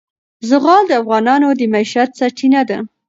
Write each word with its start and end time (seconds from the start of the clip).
زغال 0.49 0.83
د 0.87 0.91
افغانانو 1.01 1.47
د 1.59 1.61
معیشت 1.73 2.09
سرچینه 2.19 2.61
ده. 2.69 2.77